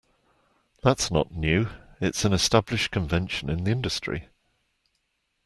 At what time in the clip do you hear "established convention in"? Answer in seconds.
2.33-3.65